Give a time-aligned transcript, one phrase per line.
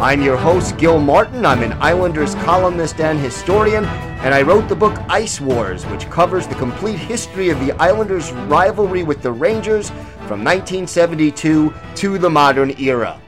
[0.00, 1.44] I'm your host, Gil Martin.
[1.44, 6.46] I'm an Islanders columnist and historian, and I wrote the book Ice Wars, which covers
[6.46, 9.90] the complete history of the Islanders' rivalry with the Rangers
[10.28, 13.20] from 1972 to the modern era.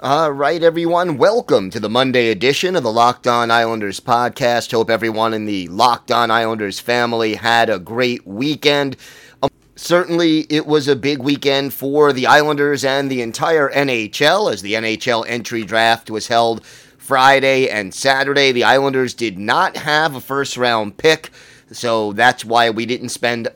[0.00, 1.18] All right, everyone.
[1.18, 4.70] Welcome to the Monday edition of the Locked On Islanders podcast.
[4.70, 8.96] Hope everyone in the Locked On Islanders family had a great weekend.
[9.78, 14.74] Certainly, it was a big weekend for the Islanders and the entire NHL as the
[14.74, 18.50] NHL entry draft was held Friday and Saturday.
[18.50, 21.30] The Islanders did not have a first round pick,
[21.70, 23.46] so that's why we didn't spend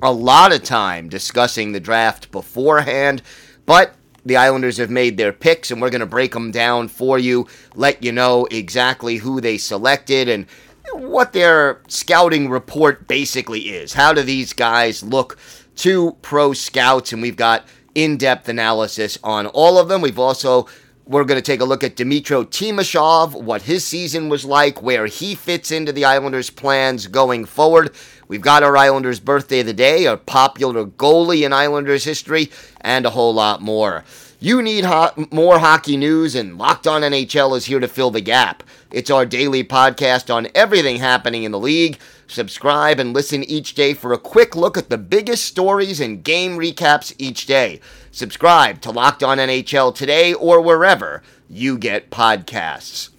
[0.00, 3.20] a lot of time discussing the draft beforehand.
[3.66, 7.18] But the Islanders have made their picks, and we're going to break them down for
[7.18, 10.46] you, let you know exactly who they selected and
[10.92, 13.94] what their scouting report basically is.
[13.94, 15.38] How do these guys look
[15.76, 17.12] to pro scouts?
[17.12, 20.00] And we've got in depth analysis on all of them.
[20.00, 20.68] We've also
[21.04, 25.06] we're going to take a look at Dmytro Timashov, what his season was like, where
[25.06, 27.94] he fits into the Islanders' plans going forward.
[28.28, 33.04] We've got our Islanders' birthday of the day, a popular goalie in Islanders history, and
[33.04, 34.04] a whole lot more.
[34.38, 38.20] You need ho- more hockey news, and Locked On NHL is here to fill the
[38.20, 38.62] gap.
[38.90, 41.98] It's our daily podcast on everything happening in the league.
[42.26, 46.56] Subscribe and listen each day for a quick look at the biggest stories and game
[46.58, 47.80] recaps each day.
[48.10, 53.10] Subscribe to Locked On NHL today or wherever you get podcasts.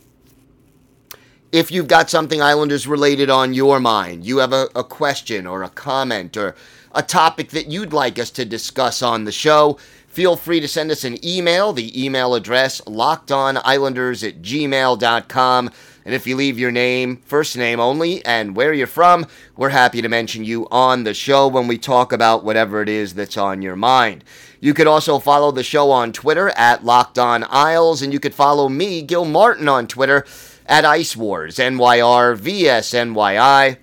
[1.51, 5.61] If you've got something Islanders related on your mind, you have a, a question or
[5.61, 6.55] a comment or
[6.95, 9.77] a topic that you'd like us to discuss on the show,
[10.07, 11.73] feel free to send us an email.
[11.73, 15.71] The email address, lockedonislanders at gmail.com.
[16.05, 19.25] And if you leave your name, first name only, and where you're from,
[19.55, 23.13] we're happy to mention you on the show when we talk about whatever it is
[23.13, 24.23] that's on your mind.
[24.59, 28.33] You could also follow the show on Twitter at Locked On Isles, and you could
[28.33, 30.25] follow me, Gil Martin, on Twitter
[30.65, 33.77] at Ice Wars, NYR VSNYI.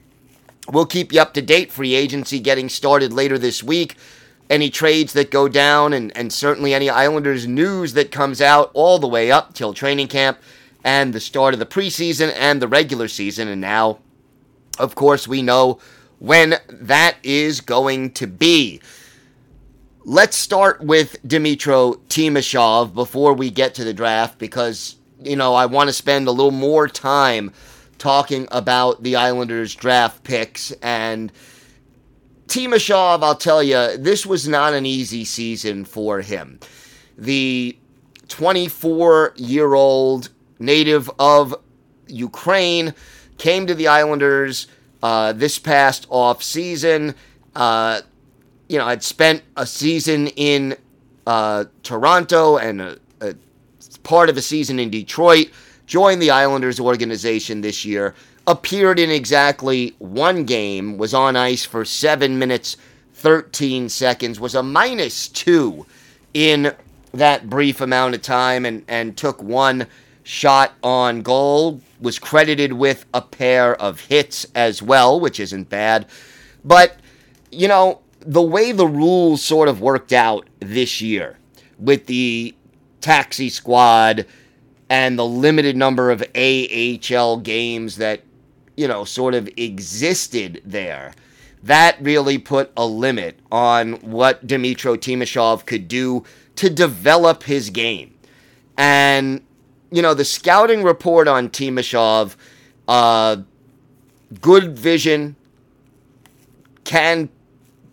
[0.71, 1.73] We'll keep you up to date.
[1.73, 3.97] Free agency getting started later this week.
[4.49, 8.99] Any trades that go down, and, and certainly any Islanders news that comes out all
[8.99, 10.39] the way up till training camp
[10.85, 13.49] and the start of the preseason and the regular season.
[13.49, 13.99] And now,
[14.79, 15.79] of course, we know
[16.19, 18.81] when that is going to be.
[20.05, 25.67] Let's start with Dmytro Timashov before we get to the draft because, you know, I
[25.67, 27.53] want to spend a little more time
[27.99, 30.73] talking about the Islanders draft picks.
[30.83, 31.31] And
[32.49, 36.59] Timashov, I'll tell you, this was not an easy season for him.
[37.17, 37.77] The
[38.29, 41.55] 24 year old native of
[42.07, 42.95] Ukraine,
[43.39, 44.69] came to the Islanders
[45.03, 47.15] uh, this past off season.
[47.57, 48.03] Uh,
[48.69, 50.77] you know, had spent a season in
[51.27, 53.35] uh, Toronto and a, a
[54.03, 55.49] part of a season in Detroit.
[55.87, 58.15] Joined the Islanders organization this year.
[58.47, 60.99] Appeared in exactly one game.
[60.99, 62.77] Was on ice for seven minutes,
[63.15, 64.39] 13 seconds.
[64.39, 65.87] Was a minus two
[66.33, 66.75] in
[67.13, 69.87] that brief amount of time and, and took one
[70.31, 76.07] shot on goal, was credited with a pair of hits as well, which isn't bad.
[76.65, 76.99] But,
[77.51, 81.37] you know, the way the rules sort of worked out this year
[81.81, 82.55] with the
[83.01, 84.25] taxi squad
[84.89, 88.23] and the limited number of AHL games that,
[88.77, 91.13] you know, sort of existed there,
[91.65, 96.25] that really put a limit on what Dmytro Timashov could do
[96.55, 98.15] to develop his game.
[98.79, 99.43] And
[99.91, 102.37] you know, the scouting report on Timashov,
[102.89, 103.39] uh,
[104.41, 105.37] good vision,
[106.85, 107.29] can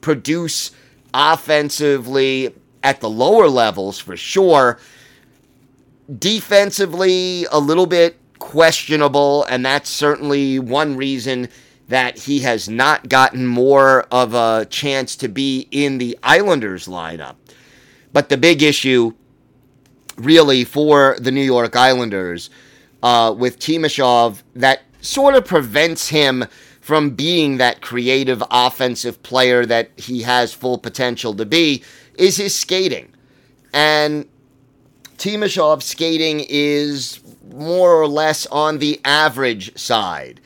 [0.01, 0.71] produce
[1.13, 2.53] offensively
[2.83, 4.79] at the lower levels for sure.
[6.17, 11.49] Defensively, a little bit questionable, and that's certainly one reason
[11.89, 17.35] that he has not gotten more of a chance to be in the Islanders lineup.
[18.13, 19.13] But the big issue
[20.17, 22.49] really for the New York Islanders
[23.03, 26.45] uh, with Timashov that sort of prevents him
[26.81, 31.83] from being that creative offensive player that he has full potential to be
[32.15, 33.11] is his skating.
[33.73, 34.25] And
[35.17, 37.19] Timashov's skating is
[37.51, 40.39] more or less on the average side.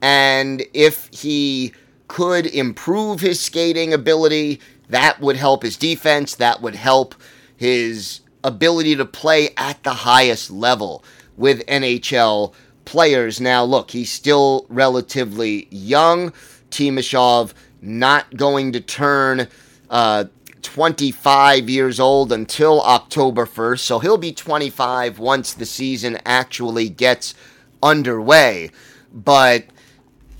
[0.00, 1.72] And if he
[2.08, 7.14] could improve his skating ability, that would help his defense, that would help
[7.56, 11.04] his ability to play at the highest level
[11.36, 12.52] with NHL
[12.84, 13.40] players.
[13.40, 16.32] Now, look, he's still relatively young.
[16.70, 19.48] Timashov not going to turn
[19.90, 20.24] uh,
[20.62, 27.34] 25 years old until October 1st, so he'll be 25 once the season actually gets
[27.82, 28.70] underway.
[29.12, 29.66] But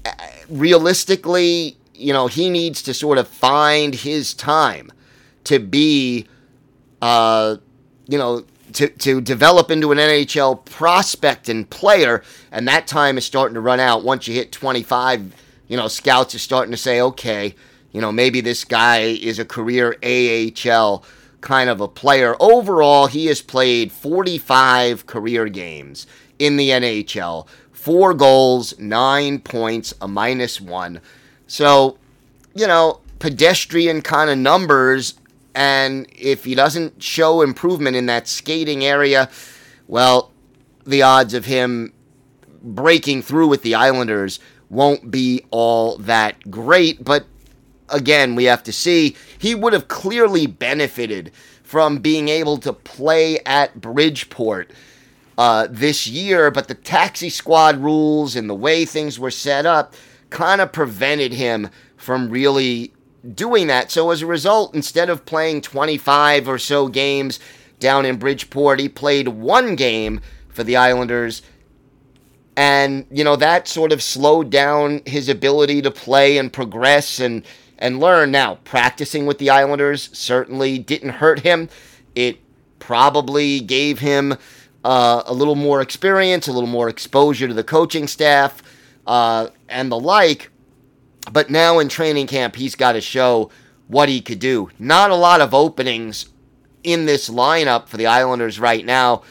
[0.05, 0.13] uh,
[0.49, 4.93] realistically, you know, he needs to sort of find his time
[5.45, 6.27] to be,
[7.01, 7.57] uh,
[8.07, 8.45] you know,
[8.75, 13.61] to, to develop into an NHL prospect and player, and that time is starting to
[13.61, 14.05] run out.
[14.05, 15.35] Once you hit 25,
[15.69, 17.55] you know, scouts are starting to say, okay,
[17.93, 21.05] you know, maybe this guy is a career AHL
[21.43, 22.35] kind of a player.
[22.41, 26.07] Overall, he has played 45 career games
[26.39, 31.01] in the NHL, four goals, nine points, a minus one.
[31.47, 31.99] So,
[32.55, 35.15] you know, pedestrian kind of numbers.
[35.55, 39.29] And if he doesn't show improvement in that skating area,
[39.87, 40.33] well,
[40.87, 41.93] the odds of him
[42.63, 44.41] breaking through with the Islanders
[44.71, 47.05] won't be all that great.
[47.05, 47.27] But
[47.89, 49.17] again, we have to see.
[49.39, 51.33] He would have clearly benefited
[51.63, 54.71] from being able to play at Bridgeport
[55.39, 59.95] uh, this year, but the taxi squad rules and the way things were set up
[60.31, 62.93] kind of prevented him from really
[63.35, 63.91] doing that.
[63.91, 67.39] So as a result, instead of playing 25 or so games
[67.79, 71.43] down in Bridgeport, he played one game for the Islanders.
[72.57, 77.45] And, you know, that sort of slowed down his ability to play and progress and
[77.83, 78.31] and learn.
[78.31, 81.69] Now, practicing with the Islanders certainly didn't hurt him.
[82.15, 82.39] It
[82.79, 84.37] probably gave him
[84.85, 88.63] uh, a little more experience, a little more exposure to the coaching staff,
[89.07, 90.52] uh, and the like.
[91.31, 93.51] But now in training camp, he's got to show
[93.87, 94.71] what he could do.
[94.79, 96.27] Not a lot of openings
[96.83, 99.23] in this lineup for the Islanders right now.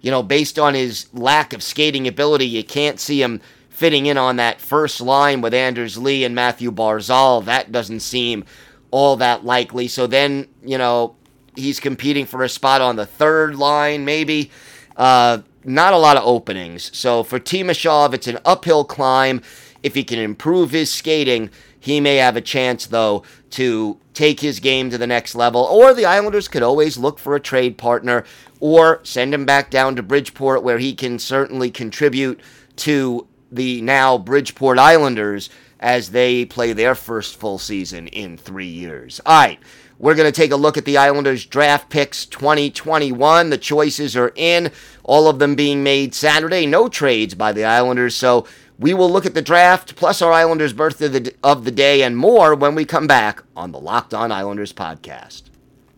[0.00, 4.16] You know, based on his lack of skating ability, you can't see him fitting in
[4.16, 7.44] on that first line with Anders Lee and Mathew Barzal.
[7.44, 8.44] That doesn't seem
[8.90, 9.88] all that likely.
[9.88, 11.16] So then, you know,
[11.56, 14.50] he's competing for a spot on the third line, maybe.
[14.96, 16.96] Uh, not a lot of openings.
[16.96, 19.42] So for Timashov, it's an uphill climb.
[19.82, 24.60] If he can improve his skating, he may have a chance, though, to take his
[24.60, 25.62] game to the next level.
[25.62, 28.24] Or the Islanders could always look for a trade partner
[28.60, 32.40] or send him back down to Bridgeport, where he can certainly contribute
[32.76, 35.48] to the now Bridgeport Islanders
[35.80, 39.20] as they play their first full season in three years.
[39.24, 39.58] All right,
[39.98, 43.50] we're going to take a look at the Islanders draft picks 2021.
[43.50, 44.70] The choices are in,
[45.02, 46.66] all of them being made Saturday.
[46.66, 48.46] No trades by the Islanders, so
[48.80, 52.02] we will look at the draft, plus our Islanders' birthday of the, of the day,
[52.02, 55.42] and more when we come back on the Locked On Islanders podcast.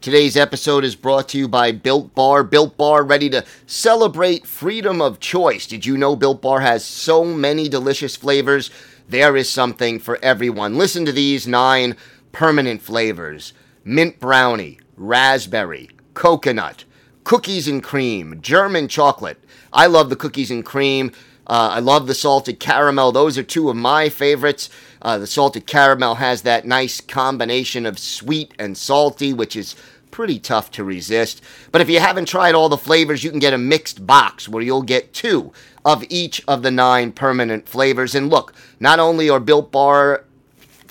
[0.00, 2.42] Today's episode is brought to you by Built Bar.
[2.42, 5.68] Built Bar ready to celebrate freedom of choice.
[5.68, 8.72] Did you know Built Bar has so many delicious flavors?
[9.08, 10.76] There is something for everyone.
[10.76, 11.96] Listen to these nine
[12.32, 13.52] permanent flavors
[13.84, 16.82] mint brownie, raspberry, coconut,
[17.22, 19.38] cookies and cream, German chocolate.
[19.72, 21.12] I love the cookies and cream.
[21.46, 23.12] Uh, I love the salted caramel.
[23.12, 24.70] Those are two of my favorites.
[25.00, 29.74] Uh, the salted caramel has that nice combination of sweet and salty, which is
[30.12, 31.42] pretty tough to resist.
[31.72, 34.62] But if you haven't tried all the flavors, you can get a mixed box where
[34.62, 35.52] you'll get two
[35.84, 38.14] of each of the nine permanent flavors.
[38.14, 40.24] And look, not only are Built Bar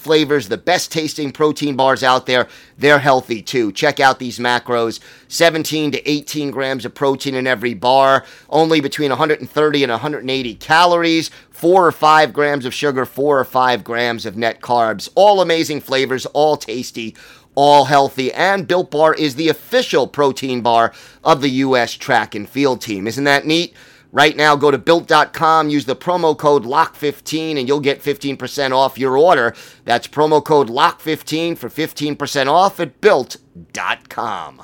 [0.01, 2.47] flavors, the best tasting protein bars out there.
[2.77, 3.71] They're healthy too.
[3.71, 9.09] Check out these macros 17 to 18 grams of protein in every bar, only between
[9.09, 14.35] 130 and 180 calories, 4 or 5 grams of sugar, 4 or 5 grams of
[14.35, 15.09] net carbs.
[15.15, 17.15] All amazing flavors, all tasty
[17.53, 20.93] all healthy, and Built Bar is the official protein bar
[21.23, 21.93] of the U.S.
[21.93, 23.07] track and field team.
[23.07, 23.75] Isn't that neat?
[24.13, 28.97] Right now, go to built.com, use the promo code LOCK15, and you'll get 15% off
[28.97, 29.55] your order.
[29.85, 34.63] That's promo code LOCK15 for 15% off at built.com.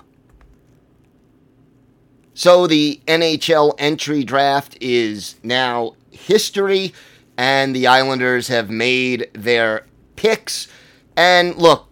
[2.33, 6.93] So, the NHL entry draft is now history,
[7.37, 9.87] and the Islanders have made their
[10.17, 10.67] picks.
[11.15, 11.87] And look,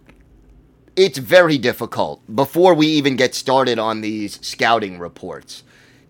[0.94, 5.64] it's very difficult before we even get started on these scouting reports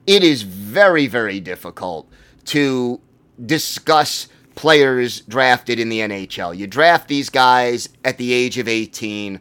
[0.07, 2.09] it is very, very difficult
[2.47, 3.01] to
[3.45, 6.57] discuss players drafted in the NHL.
[6.57, 9.41] You draft these guys at the age of 18.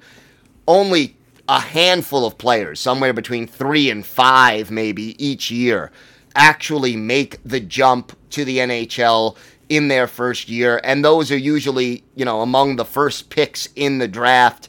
[0.67, 1.15] Only
[1.47, 5.91] a handful of players, somewhere between three and five maybe each year,
[6.35, 9.37] actually make the jump to the NHL
[9.69, 10.81] in their first year.
[10.83, 14.67] And those are usually, you know, among the first picks in the draft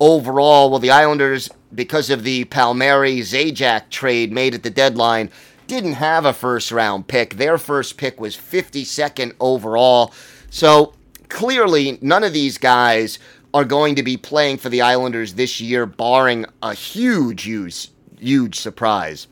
[0.00, 0.70] overall.
[0.70, 5.30] Well, the Islanders, because of the Palmieri Zajac trade made at the deadline,
[5.66, 7.34] didn't have a first round pick.
[7.34, 10.12] Their first pick was 52nd overall.
[10.50, 10.94] So
[11.28, 13.18] clearly, none of these guys
[13.54, 18.58] are going to be playing for the Islanders this year, barring a huge, huge, huge
[18.58, 19.26] surprise.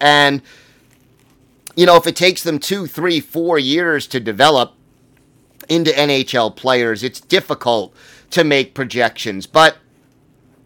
[0.00, 0.42] And,
[1.76, 4.74] you know, if it takes them two, three, four years to develop
[5.68, 7.94] into NHL players, it's difficult
[8.30, 9.46] to make projections.
[9.46, 9.76] But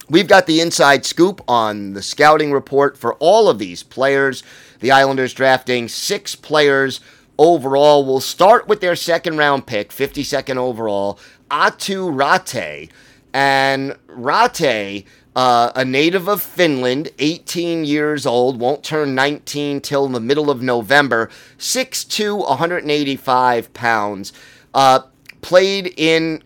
[0.09, 4.43] we've got the inside scoop on the scouting report for all of these players.
[4.81, 7.01] The Islanders drafting six players
[7.39, 8.05] overall.
[8.05, 11.19] We'll start with their second round pick, 52nd overall,
[11.51, 12.91] Aatu Raty.
[13.33, 20.21] And Raty, uh, a native of Finland, 18 years old, won't turn 19 till the
[20.21, 24.33] middle of November, 6'2, 185 pounds.
[24.73, 25.01] Uh,
[25.43, 26.43] played in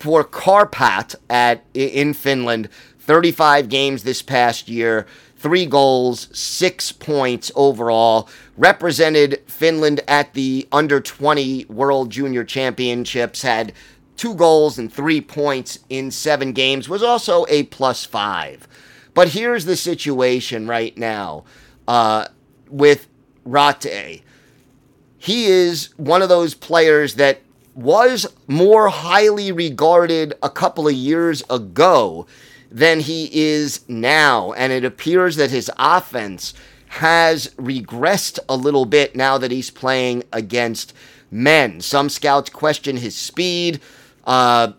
[0.00, 2.70] for Kärpät at in Finland,
[3.10, 8.28] 35 games this past year three goals, six points overall.
[8.56, 13.72] Represented Finland at the under 20 World Junior Championships, had
[14.16, 18.68] two goals and three points in seven games, was also a plus five.
[19.12, 21.42] But here's the situation right now
[21.88, 22.28] uh,
[22.68, 23.08] with
[23.44, 24.22] Raty.
[25.18, 27.40] He is one of those players that
[27.74, 32.28] was more highly regarded a couple of years ago
[32.70, 34.52] than he is now.
[34.52, 36.54] And it appears that his offense
[36.88, 40.92] has regressed a little bit now that he's playing against
[41.30, 41.80] men.
[41.80, 43.80] Some scouts question his speed,
[44.24, 44.72] uh,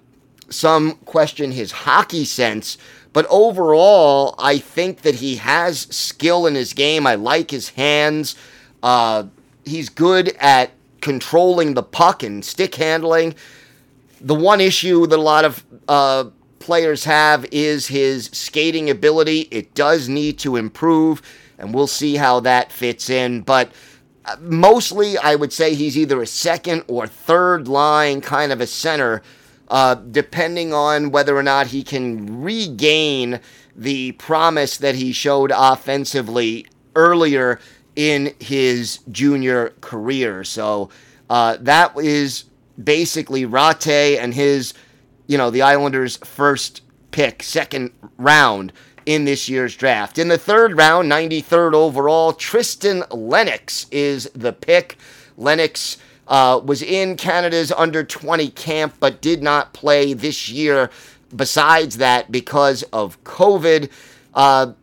[0.49, 2.77] some question his hockey sense.
[3.13, 7.05] But overall, I think that he has skill in his game.
[7.05, 8.35] I like his hands.
[8.81, 9.25] Uh,
[9.65, 10.71] he's good at
[11.01, 13.35] controlling the puck and stick handling.
[14.21, 16.25] The one issue that a lot of uh,
[16.61, 19.41] players have is his skating ability.
[19.51, 21.21] It does need to improve,
[21.57, 23.41] and we'll see how that fits in.
[23.41, 23.71] But
[24.23, 28.67] uh, mostly, I would say he's either a second or third line kind of a
[28.67, 29.21] center,
[29.67, 33.39] uh, depending on whether or not he can regain
[33.75, 37.59] the promise that he showed offensively earlier
[37.95, 40.43] in his junior career.
[40.43, 40.89] So
[41.29, 42.45] uh, that is
[42.81, 44.73] basically Raty and his
[45.31, 48.73] you know, the Islanders' first pick, second round
[49.05, 50.17] in this year's draft.
[50.19, 54.97] In the third round, 93rd overall, Tristan Lennox is the pick.
[55.37, 55.95] Lennox
[56.27, 60.89] uh, was in Canada's under 20 camp, but did not play this year.
[61.33, 63.89] Besides that, because of COVID,
[64.33, 64.73] uh,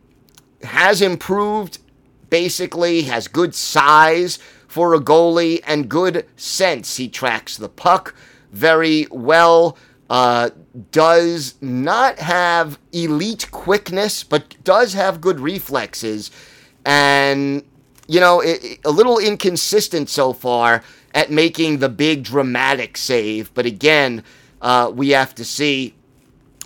[0.63, 1.77] has improved.
[2.31, 6.97] Basically, has good size for a goalie and good sense.
[6.97, 8.15] He tracks the puck
[8.51, 9.77] very well
[10.09, 10.49] uh,
[10.91, 16.31] does not have elite quickness, but does have good reflexes.
[16.85, 17.63] And,
[18.07, 23.53] you know, it, it, a little inconsistent so far at making the big dramatic save.
[23.53, 24.23] But again,
[24.61, 25.93] uh, we have to see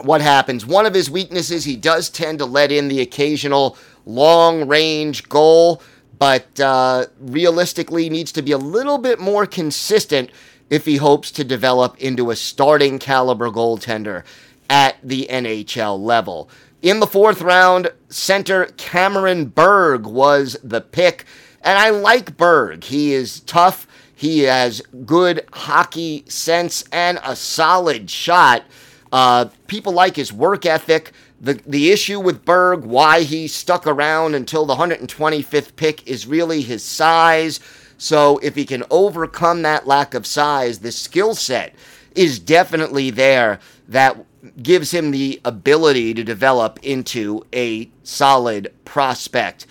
[0.01, 0.65] what happens.
[0.65, 5.81] One of his weaknesses, he does tend to let in the occasional long range goal,
[6.23, 10.29] but uh, realistically needs to be a little bit more consistent
[10.69, 14.23] if he hopes to develop into a starting caliber goaltender
[14.69, 16.49] at the NHL level.
[16.81, 21.25] In the fourth round, center Cameron Berg was the pick.
[21.61, 22.85] And I like Berg.
[22.85, 23.85] He is tough.
[24.15, 28.63] He has good hockey sense and a solid shot.
[29.11, 31.11] Uh, people like his work ethic.
[31.43, 36.61] The, the issue with Berg, why he stuck around until the 125th pick, is really
[36.61, 37.59] his size.
[37.97, 41.75] So if he can overcome that lack of size, the skill set
[42.15, 43.59] is definitely there
[43.89, 44.25] that
[44.61, 49.65] gives him the ability to develop into a solid prospect.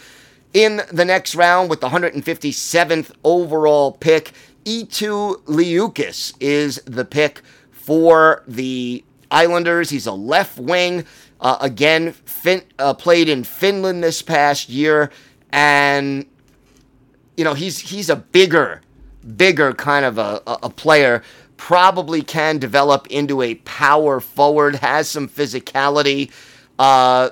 [0.52, 4.33] In the next round, with the 157th overall pick,
[4.67, 9.88] Eetu Liukas is the pick for the Islanders.
[9.88, 11.07] He's a left wing.
[11.42, 15.11] Uh, again, fin- uh, played in Finland this past year,
[15.50, 16.25] and
[17.37, 18.80] you know, he's he's a bigger,
[19.37, 21.22] bigger kind of a, a player.
[21.56, 24.76] Probably can develop into a power forward.
[24.76, 26.30] Has some physicality.
[26.78, 27.30] Uh,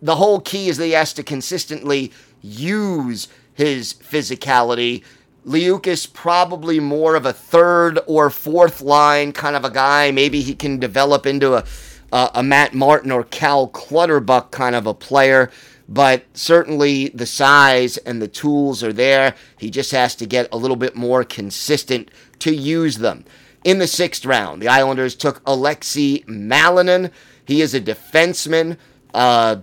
[0.00, 5.02] the whole key is that he has to consistently use his physicality.
[5.46, 10.10] Liukas probably more of a third or fourth line kind of a guy.
[10.10, 11.64] Maybe he can develop into a,
[12.12, 15.50] uh, a Matt Martin or Cal Clutterbuck kind of a player,
[15.88, 19.34] but certainly the size and the tools are there.
[19.58, 22.10] He just has to get a little bit more consistent
[22.40, 23.24] to use them.
[23.64, 27.10] In the sixth round, the Islanders took Aleksi Malinen.
[27.44, 28.76] He is a defenseman.
[29.12, 29.56] Uh,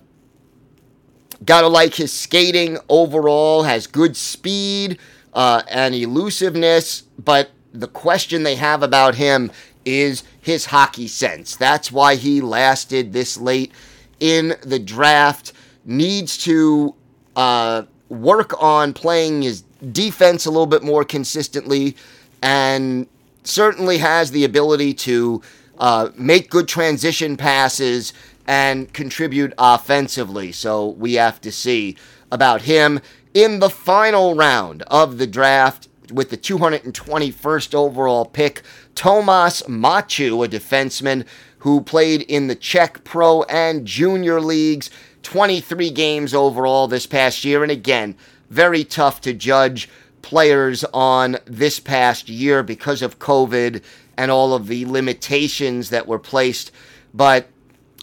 [1.45, 4.97] gotta like his skating overall, has good speed
[5.33, 9.51] uh, and elusiveness, but the question they have about him
[9.85, 11.55] is his hockey sense.
[11.55, 13.71] That's why he lasted this late
[14.19, 15.53] in the draft.
[15.85, 16.95] Needs to
[17.35, 21.95] uh, work on playing his defense a little bit more consistently,
[22.41, 23.07] and
[23.43, 25.41] certainly has the ability to
[25.79, 28.13] uh, make good transition passes
[28.47, 30.51] and contribute offensively.
[30.51, 31.97] So we have to see
[32.31, 32.99] about him
[33.33, 38.61] in the final round of the draft with the 221st overall pick.
[38.95, 41.25] Tomas Machu, a defenseman
[41.59, 44.89] who played in the Czech Pro and Junior Leagues,
[45.23, 47.63] 23 games overall this past year.
[47.63, 48.15] And again,
[48.49, 49.89] very tough to judge
[50.21, 53.81] players on this past year because of COVID
[54.17, 56.71] and all of the limitations that were placed.
[57.13, 57.47] But,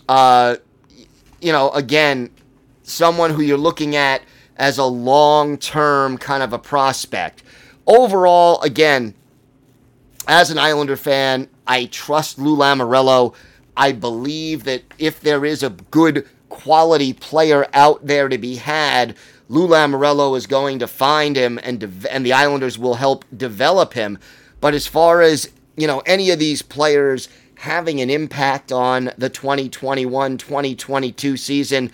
[0.09, 0.57] uh,
[1.41, 2.31] you know, again,
[2.83, 4.23] someone who you're looking at
[4.57, 7.43] as a long term kind of a prospect.
[7.87, 9.15] Overall, again,
[10.31, 13.35] as an Islander fan, I trust Lou Lamoriello.
[13.77, 19.17] I believe that if there is a good quality player out there to be had,
[19.49, 23.95] Lou Lamoriello is going to find him, and de- and the Islanders will help develop
[23.95, 24.21] him.
[24.61, 29.31] But as far as you know, any of these players having an impact on the
[29.31, 31.91] 2021-2022 season,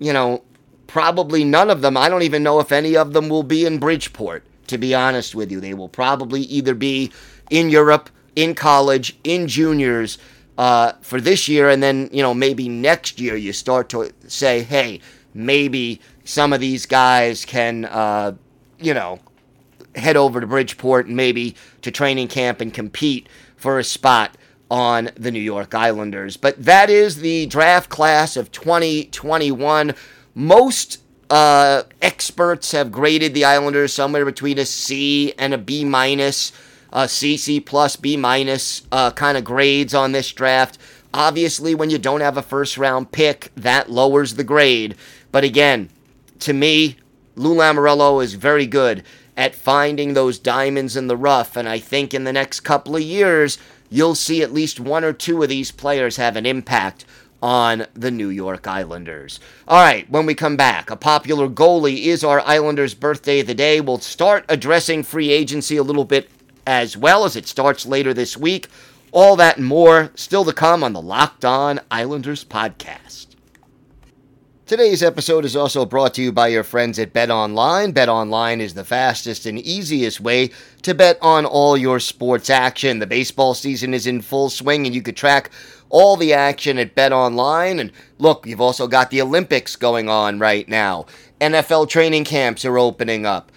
[0.00, 0.42] you know,
[0.88, 1.96] probably none of them.
[1.96, 4.42] I don't even know if any of them will be in Bridgeport.
[4.66, 7.10] To be honest with you, they will probably either be
[7.50, 10.18] in Europe, in college, in juniors
[10.56, 14.62] uh, for this year, and then you know maybe next year you start to say,
[14.62, 15.00] hey,
[15.34, 18.34] maybe some of these guys can, uh,
[18.78, 19.18] you know,
[19.94, 24.36] head over to Bridgeport and maybe to training camp and compete for a spot
[24.70, 26.36] on the New York Islanders.
[26.36, 29.94] But that is the draft class of 2021.
[30.34, 36.52] Most uh, experts have graded the Islanders somewhere between a C and a B minus,
[37.06, 40.78] C plus, B minus uh, kind of grades on this draft.
[41.12, 44.94] Obviously, when you don't have a first round pick, that lowers the grade.
[45.32, 45.88] But again,
[46.40, 46.96] to me,
[47.36, 49.02] Lou Lamoriello is very good
[49.36, 53.02] at finding those diamonds in the rough, and I think in the next couple of
[53.02, 53.56] years,
[53.88, 57.04] you'll see at least one or two of these players have an impact
[57.40, 59.38] on the New York Islanders.
[59.68, 63.54] All right, when we come back, a popular goalie is our Islanders' birthday of the
[63.54, 63.80] day.
[63.80, 66.28] We'll start addressing free agency a little bit
[66.68, 68.68] as well as it starts later this week.
[69.10, 73.28] All that and more still to come on the Locked On Islanders podcast.
[74.66, 77.92] Today's episode is also brought to you by your friends at Bet Online.
[77.92, 80.50] Bet Online is the fastest and easiest way
[80.82, 82.98] to bet on all your sports action.
[82.98, 85.50] The baseball season is in full swing, and you could track
[85.88, 87.78] all the action at Bet Online.
[87.78, 91.06] And look, you've also got the Olympics going on right now.
[91.40, 93.50] NFL training camps are opening up.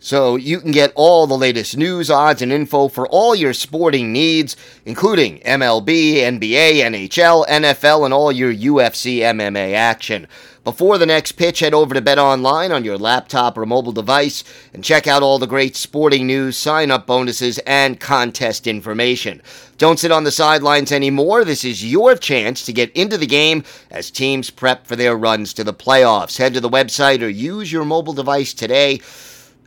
[0.00, 4.12] So you can get all the latest news, odds, and info for all your sporting
[4.12, 10.28] needs, including MLB, NBA, NHL, NFL, and all your UFC MMA action.
[10.62, 14.44] Before the next pitch, head over to Bet Online on your laptop or mobile device
[14.72, 19.42] and check out all the great sporting news, sign up bonuses, and contest information.
[19.78, 21.44] Don't sit on the sidelines anymore.
[21.44, 25.52] This is your chance to get into the game as teams prep for their runs
[25.54, 26.38] to the playoffs.
[26.38, 29.00] Head to the website or use your mobile device today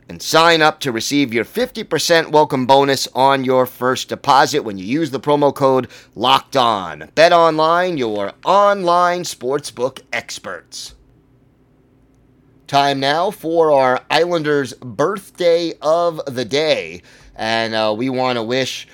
[0.08, 4.84] and sign up to receive your 50% welcome bonus on your first deposit when you
[4.84, 7.10] use the promo code locked on.
[7.14, 10.94] Bet online your online sportsbook experts.
[12.66, 17.02] Time now for our islanders birthday of the day.
[17.36, 18.88] And uh, we want to wish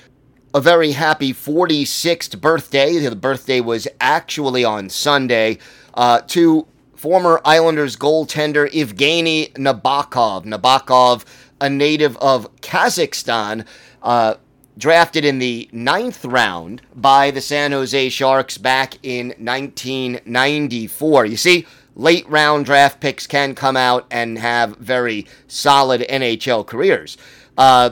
[0.55, 2.99] a very happy 46th birthday.
[2.99, 5.59] The birthday was actually on sunday
[5.95, 6.67] uh, to
[6.99, 10.45] former Islanders goaltender Evgeny Nabokov.
[10.45, 11.25] Nabokov,
[11.61, 13.65] a native of Kazakhstan,
[14.03, 14.35] uh,
[14.77, 21.27] drafted in the ninth round by the San Jose Sharks back in 1994.
[21.27, 27.17] You see, late round draft picks can come out and have very solid NHL careers.
[27.57, 27.91] Uh,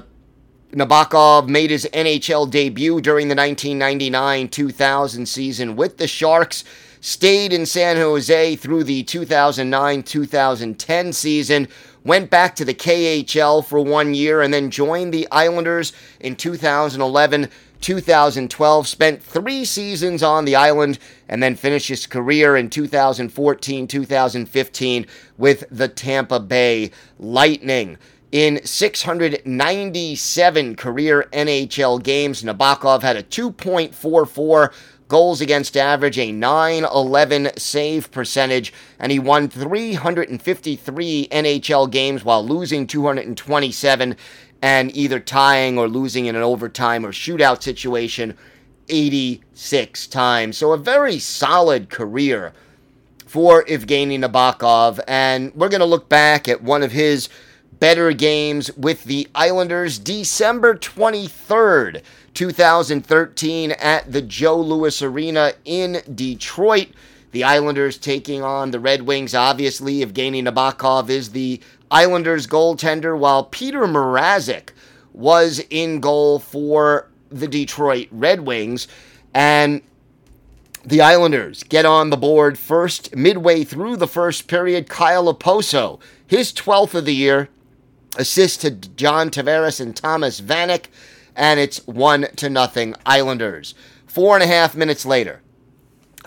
[0.73, 6.65] Nabokov made his NHL debut during the 1999 2000 season with the Sharks
[7.07, 11.69] stayed in San Jose through the 2009 2010 season,
[12.03, 17.49] went back to the KHL for one year, and then joined the Islanders in 2011
[17.81, 25.07] 2012, spent three seasons on the island, and then finished his career in 2014 2015
[25.39, 26.91] with the Tampa Bay
[27.21, 27.99] Lightning.
[28.33, 34.73] In 697 career NHL games, Nabokov had a 2.44
[35.09, 42.87] goals against average, a 9-11 save percentage, and he won 353 NHL games while losing
[42.87, 44.17] 227
[44.63, 48.37] and either tying or losing in an overtime or shootout situation
[48.89, 50.57] 86 times.
[50.57, 52.53] So a very solid career
[53.27, 57.29] for Evgeny Nabokov, and we're going to look back at one of his
[57.79, 62.03] better games with the Islanders December 23rd,
[62.37, 66.89] 2013, at the Joe Louis Arena in Detroit.
[67.33, 69.35] The Islanders taking on the Red Wings.
[69.35, 74.71] Obviously, Evgeny Nabokov is the Islanders goaltender, while Peter Mrazek
[75.13, 78.87] was in goal for the Detroit Red Wings.
[79.35, 79.81] And
[80.85, 84.89] the Islanders get on the board first midway through the first period.
[84.89, 87.49] Kyle Okposo, his 12th of the year,
[88.19, 90.87] assist to John Tavares and Thomas Vanek,
[91.37, 93.75] and it's one to nothing Islanders.
[94.07, 95.43] Four and a half minutes later,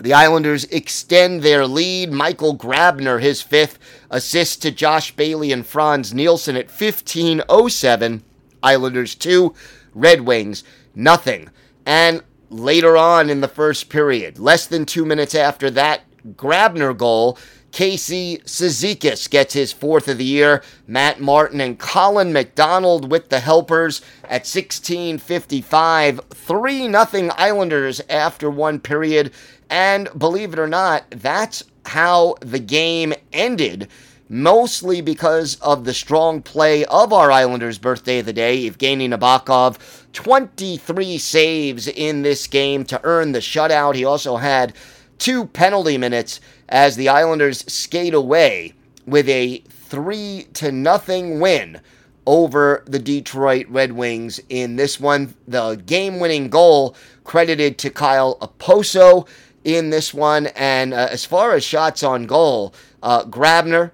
[0.00, 2.10] the Islanders extend their lead.
[2.12, 3.78] Michael Grabner, his fifth
[4.10, 8.22] assist to Josh Bailey and Frans Nielsen at 15:07.
[8.62, 9.54] Islanders two,
[9.94, 11.50] Red Wings nothing.
[11.84, 16.02] And later on in the first period, less than two minutes after that
[16.36, 17.38] Grabner goal,
[17.72, 20.62] Casey Cizikas gets his fourth of the year.
[20.86, 26.20] Matt Martin and Colin McDonald with the helpers at 16:55.
[26.34, 29.30] 3 nothing Islanders after one period.
[29.68, 33.88] And believe it or not, that's how the game ended.
[34.28, 39.76] Mostly because of the strong play of our Islanders' birthday of the day, Evgeny Nabokov.
[40.12, 43.96] 23 saves in this game to earn the shutout.
[43.96, 44.72] He also had
[45.20, 48.72] two penalty minutes as the Islanders skate away
[49.06, 51.80] with a 3 to nothing win
[52.26, 55.34] over the Detroit Red Wings in this one.
[55.46, 59.28] The game-winning goal credited to Kyle Okposo
[59.62, 63.90] in this one and uh, as far as shots on goal, uh, Grabner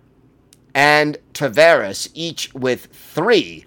[0.75, 3.65] and Tavares each with 3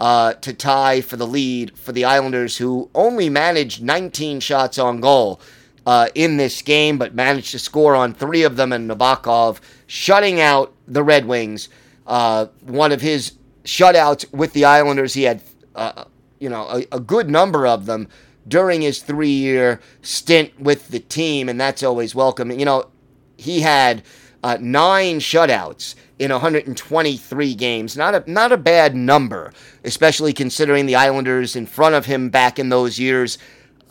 [0.00, 5.00] uh, to tie for the lead for the Islanders, who only managed 19 shots on
[5.00, 5.40] goal
[5.86, 8.72] uh, in this game, but managed to score on three of them.
[8.72, 11.68] And Nabokov shutting out the Red Wings.
[12.06, 13.32] Uh, one of his
[13.64, 15.42] shutouts with the Islanders, he had
[15.74, 16.04] uh,
[16.38, 18.08] you know a, a, good number of them
[18.46, 22.50] during his three-year stint with the team, and that's always welcome.
[22.50, 22.90] You know,
[23.36, 24.02] he had
[24.42, 27.96] uh, nine shutouts in 123 games.
[27.96, 29.52] Not a not a bad number,
[29.84, 33.38] especially considering the Islanders in front of him back in those years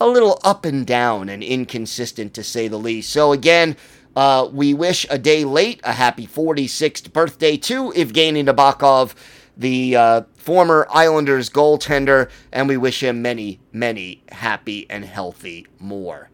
[0.02, 3.10] a little up and down and inconsistent to say the least.
[3.10, 3.76] So again,
[4.14, 9.14] uh, we wish a day late a happy 46th birthday to Evgeny Nabokov,
[9.56, 16.30] the uh, former Islanders goaltender, and we wish him many, many happy and healthy more.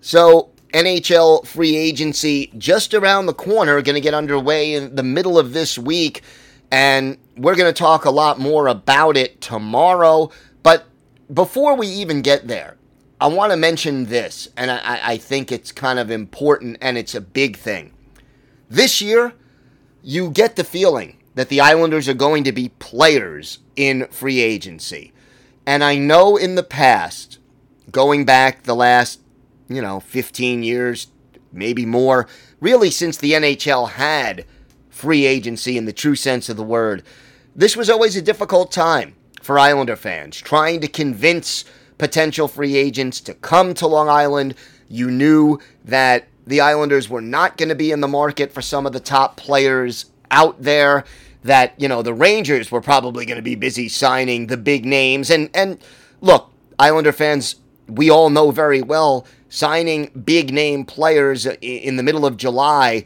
[0.00, 5.38] So, NHL free agency just around the corner, going to get underway in the middle
[5.38, 6.22] of this week,
[6.70, 10.30] and we're going to talk a lot more about it tomorrow.
[10.62, 10.86] But
[11.32, 12.76] before we even get there,
[13.20, 17.14] I want to mention this, and I, I, think it's kind of important and it's
[17.14, 17.92] a big thing.
[18.68, 19.32] This year,
[20.02, 25.12] you get the feeling that the Islanders are going to be players in free agency.
[25.64, 27.38] And I know in the past,
[27.90, 29.20] going back the last,
[29.68, 31.06] you know, 15 years,
[31.52, 32.26] maybe more,
[32.60, 34.44] really since the NHL had
[34.90, 37.04] free agency in the true sense of the word,
[37.54, 41.64] this was always a difficult time for Islander fans, trying to convince
[41.98, 44.54] potential free agents to come to Long Island.
[44.88, 48.86] You knew that the Islanders were not going to be in the market for some
[48.86, 51.04] of the top players out there.
[51.44, 55.28] That, you know, the Rangers were probably going to be busy signing the big names.
[55.28, 55.78] And, and
[56.20, 57.56] look, Islander fans,
[57.88, 63.04] we all know very well signing big name players in the middle of July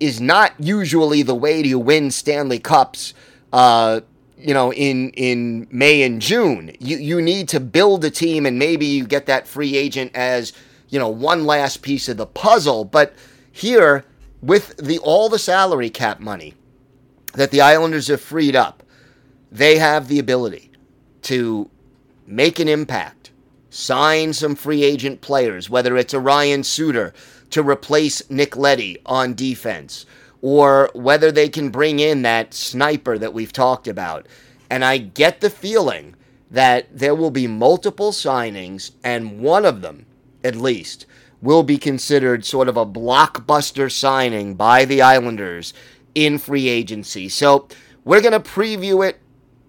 [0.00, 3.14] is not usually the way to win Stanley Cups.
[3.52, 4.00] Uh,
[4.42, 6.74] you know, in in May and June.
[6.78, 10.52] You you need to build a team, and maybe you get that free agent as
[10.88, 12.84] you know one last piece of the puzzle.
[12.84, 13.14] But
[13.50, 14.04] here,
[14.42, 16.54] with the all the salary cap money
[17.34, 18.82] that the Islanders have freed up,
[19.50, 20.70] they have the ability
[21.22, 21.70] to
[22.26, 23.30] make an impact,
[23.70, 27.12] sign some free agent players, whether it's a Ryan Suter
[27.50, 30.06] to replace Nick Leddy on defense
[30.42, 34.26] or whether they can bring in that sniper that we've talked about.
[34.68, 36.16] And I get the feeling
[36.50, 40.04] that there will be multiple signings, and one of them,
[40.44, 41.06] at least,
[41.40, 45.72] will be considered sort of a blockbuster signing by the Islanders
[46.14, 47.28] in free agency.
[47.28, 47.68] So
[48.04, 49.18] we're going to preview it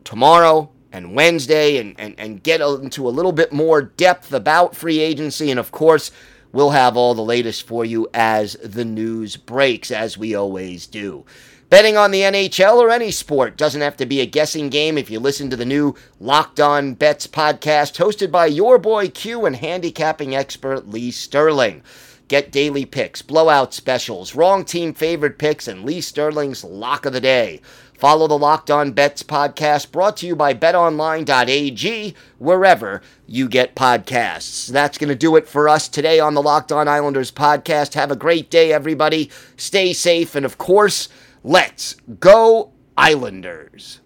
[0.04, 5.00] tomorrow and Wednesday and, and, and get into a little bit more depth about free
[5.00, 5.50] agency.
[5.50, 6.12] And of course,
[6.54, 11.26] we'll have all the latest for you as the news breaks, as we always do.
[11.70, 15.10] Betting on the NHL or any sport doesn't have to be a guessing game if
[15.10, 19.56] you listen to the new Locked On Bets podcast hosted by your boy Q and
[19.56, 21.82] handicapping expert Lee Sterling.
[22.28, 27.20] Get daily picks, blowout specials, wrong team favorite picks, and Lee Sterling's lock of the
[27.20, 27.60] day.
[27.98, 34.68] Follow the Locked On Bets podcast brought to you by betonline.ag wherever you get podcasts.
[34.68, 37.94] That's going to do it for us today on the Locked On Islanders podcast.
[37.94, 39.30] Have a great day, everybody.
[39.58, 41.10] Stay safe, and of course,
[41.46, 44.00] Let's go, Islanders.